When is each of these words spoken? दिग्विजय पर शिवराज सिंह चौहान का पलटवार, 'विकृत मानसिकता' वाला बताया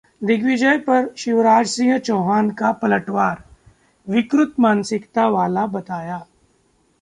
दिग्विजय 0.21 0.77
पर 0.77 1.09
शिवराज 1.17 1.67
सिंह 1.67 1.97
चौहान 1.99 2.49
का 2.51 2.71
पलटवार, 2.81 3.43
'विकृत 4.07 4.53
मानसिकता' 4.59 5.29
वाला 5.29 5.65
बताया 5.69 6.17